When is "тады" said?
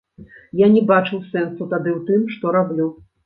1.75-1.89